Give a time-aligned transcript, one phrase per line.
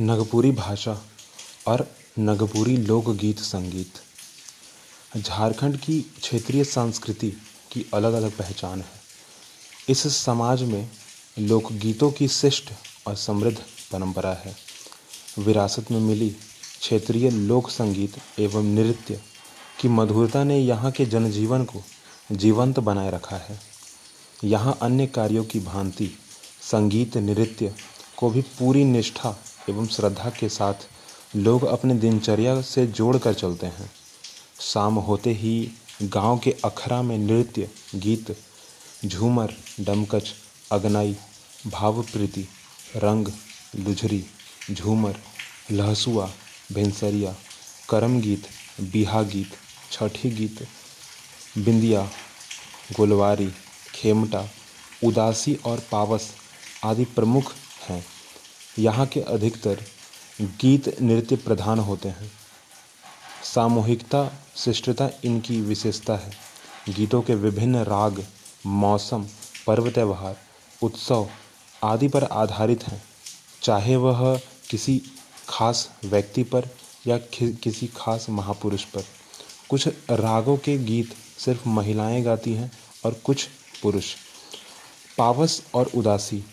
[0.00, 0.92] नगपुरी भाषा
[1.68, 1.86] और
[2.18, 7.30] नगपुरी लोकगीत संगीत। झारखंड की क्षेत्रीय संस्कृति
[7.72, 9.00] की अलग अलग पहचान है।
[9.88, 10.88] इस समाज में
[11.38, 12.72] लोकगीतों की शिष्ट
[13.06, 13.56] और समृद्ध
[13.92, 14.56] परंपरा है।
[15.38, 16.30] विरासत में मिली
[16.80, 19.20] क्षेत्रीय लोक संगीत एवं नृत्य
[19.80, 21.84] की मधुरता ने यहाँ के जनजीवन को
[22.32, 23.60] जीवंत बनाए रखा है।
[24.44, 26.10] यहाँ अन्य कार्यों की भांति
[26.62, 27.74] संगीत नृत्य
[28.16, 29.36] को भी पूरी निष्ठा
[29.68, 30.74] एवं श्रद्धा के साथ
[31.36, 33.90] लोग अपने दिनचर्या से जोड़ कर चलते हैं।
[34.60, 35.70] शाम होते ही
[36.02, 38.36] गाँव के अखरा में नृत्य, गीत,
[39.04, 40.34] झूमर, डमकच,
[40.72, 41.16] अगनाई,
[41.66, 42.48] भावप्रीति,
[42.96, 43.28] रंग,
[43.76, 44.24] लुझरी,
[44.70, 45.16] झूमर,
[45.70, 46.30] लहसुआ,
[46.72, 47.34] भेंसरिया
[47.88, 48.46] करम गीत
[48.80, 49.52] बिहा गीत,
[49.92, 50.66] छठी गीत,
[51.58, 52.08] बिंदिया,
[52.96, 53.52] गोलवारी,
[53.94, 54.48] खेमटा,
[55.04, 56.30] उदासी और पावस
[56.84, 57.52] आदि प्रमुख
[57.88, 58.04] हैं।
[58.78, 59.82] यहाँ के अधिकतर
[60.40, 62.32] गीत नृत्य प्रधान होते हैं।
[63.54, 66.32] सामूहिकता शिष्टता इनकी विशेषता है।
[66.88, 68.26] गीतों के विभिन्न राग,
[68.66, 69.26] मौसम,
[69.66, 70.36] पर्व त्यौहार,
[70.82, 71.30] उत्सव
[71.84, 73.02] आदि पर आधारित हैं।
[73.62, 74.40] चाहे वह
[74.70, 75.02] किसी
[75.48, 76.68] खास व्यक्ति पर
[77.06, 79.04] या किसी खास महापुरुष पर।
[79.68, 82.72] कुछ रागों के गीत सिर्फ़ महिलाएँ गाती हैं
[83.04, 83.48] और कुछ
[83.82, 84.14] पुरुष।
[85.18, 86.44] पावस और उदासी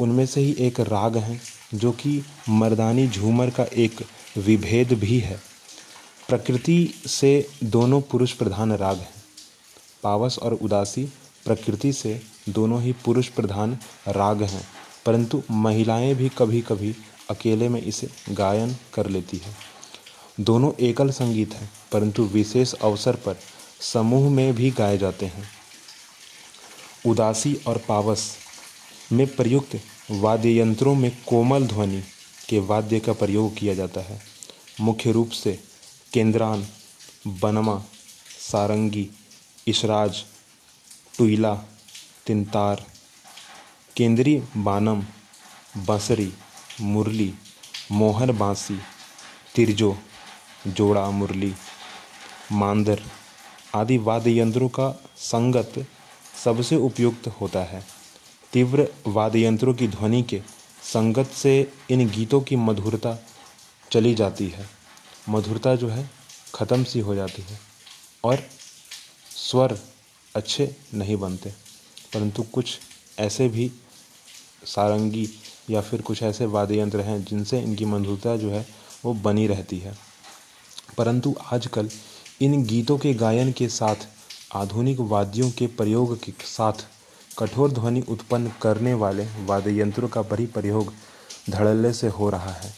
[0.00, 1.40] उनमें से ही एक राग है,
[1.74, 5.40] जो कि मर्दानी झूमर का एक विभेद भी है।
[6.28, 9.14] प्रकृति से दोनों पुरुष प्रधान राग हैं।
[10.02, 11.04] पावस और उदासी
[11.44, 14.68] प्रकृति से दोनों ही पुरुष प्रधान राग हैं,
[15.06, 16.94] परंतु महिलाएँ भी कभी कभी
[17.30, 19.56] अकेले में इसे गायन कर लेती हैं।
[20.40, 23.36] दोनों एकल संगीत हैं, परंतु विशेष अवसर पर
[23.80, 25.48] समूह में भी गाए जाते हैं।
[27.06, 28.36] उदासी और पावस
[29.12, 32.02] में प्रयुक्त वाद्य यंत्रों में कोमल ध्वनि
[32.48, 34.20] के वाद्य का प्रयोग किया जाता है।
[34.80, 35.58] मुख्य रूप से
[36.12, 36.66] केंद्रान,
[37.26, 37.84] बनमा,
[38.40, 39.08] सारंगी
[39.66, 40.24] इशराज
[41.18, 41.54] टुइला
[42.26, 42.84] तिनतार
[43.96, 45.02] केंद्रीय बानम,
[45.76, 46.32] बंसरी,
[46.80, 47.34] मुरली,
[47.92, 48.78] मोहर बांसी,
[49.54, 49.98] तिरजो,
[50.66, 51.54] जोड़ा मुरली,
[52.52, 53.02] मांदर
[53.74, 55.86] आदि वाद्य यंत्रों का संगत
[56.44, 57.97] सबसे उपयुक्त होता है।
[58.52, 60.42] तीव्र वाद्य यंत्रों की ध्वनि के
[60.82, 63.26] संगत से इन गीतों की मधुरता
[63.92, 64.68] चली जाती है।
[65.28, 66.10] मधुरता जो है,
[66.54, 67.60] ख़त्म सी हो जाती है
[68.24, 68.46] और
[69.36, 69.78] स्वर
[70.36, 71.50] अच्छे नहीं बनते।
[72.14, 72.78] परंतु कुछ
[73.18, 73.72] ऐसे भी
[74.64, 75.28] सारंगी
[75.70, 78.66] या फिर कुछ ऐसे वाद्य यंत्र हैं जिनसे इनकी मधुरता जो है,
[79.04, 79.98] वो बनी रहती है।
[80.98, 81.90] परंतु आजकल
[82.40, 83.96] इन गीतों के गायन के साथ,
[84.54, 86.72] आधुनिक वाद्यों के प्रयोग के साथ
[87.38, 90.92] कठोर ध्वनि उत्पन्न करने वाले वाद्य यंत्रों का बड़ी प्रयोग
[91.50, 92.72] धड़ल्ले से हो रहा है।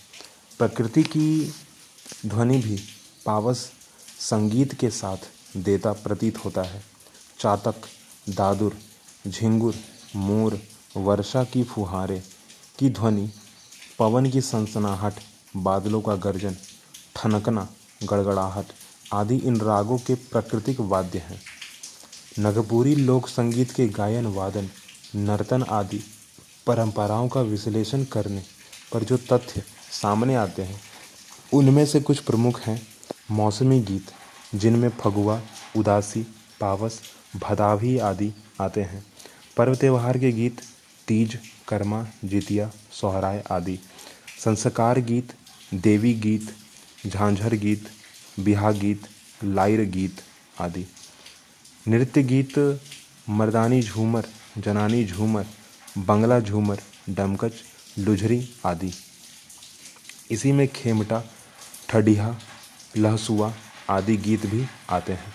[0.59, 1.55] प्रकृति की
[2.27, 2.79] ध्वनि भी
[3.27, 3.71] पावस
[4.21, 5.17] संगीत के साथ
[5.57, 6.83] देता प्रतीत होता है।
[7.39, 7.75] चातक,
[8.29, 8.77] दादुर,
[9.29, 9.75] झिंगुर,
[10.17, 10.61] मोर,
[10.97, 12.23] वर्षा की फुहारे
[12.79, 13.31] की ध्वनि,
[13.99, 15.15] पवन की सनसनाहट,
[15.57, 16.57] बादलों का गर्जन,
[17.17, 17.69] ठनकना,
[18.05, 18.67] गड़गड़ाहट
[19.13, 21.41] आदि इन रागों के प्राकृतिक वाद्य हैं।
[22.39, 24.69] नगपुरी लोक संगीत के गायन, वादन,
[25.17, 26.01] नर्तन आदि
[26.67, 28.43] परंपराओं का विश्लेषण करने
[28.93, 30.81] पर जो तथ्य सामने आते हैं,
[31.53, 32.83] उनमें से कुछ प्रमुख हैं
[33.31, 34.07] मौसमी गीत,
[34.55, 35.41] जिनमें फगुआ,
[35.77, 36.27] उदासी,
[36.61, 37.01] पावस
[37.37, 39.07] भदावी आदि आते हैं।
[39.57, 40.61] पर्व त्यौहार के गीत
[41.09, 41.39] तीज,
[41.69, 43.79] कर्मा, जितिया, सोहराय आदि।
[44.45, 45.33] संस्कार गीत,
[45.75, 46.55] देवी गीत,
[47.07, 47.89] झांझर गीत,
[48.41, 49.03] बिहा गीत,
[49.45, 50.17] लाइर गीत
[50.61, 50.87] आदि।
[51.89, 52.81] नृत्य गीत,
[53.29, 54.23] मर्दानी झूमर,
[54.59, 55.45] जनानी झूमर,
[55.99, 56.77] बंगला झूमर,
[57.09, 57.53] डमकच,
[57.99, 58.91] लुझरी आदि।
[60.31, 61.23] इसी में खेमटा
[61.89, 62.39] ठडिया
[62.97, 63.53] लहसुआ
[63.89, 65.33] आदि गीत भी आते हैं।